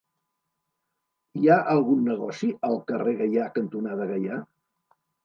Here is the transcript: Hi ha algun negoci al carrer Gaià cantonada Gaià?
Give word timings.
Hi 1.41 1.51
ha 1.51 1.57
algun 1.73 2.01
negoci 2.11 2.49
al 2.71 2.79
carrer 2.93 3.13
Gaià 3.21 3.45
cantonada 3.59 4.09
Gaià? 4.15 4.41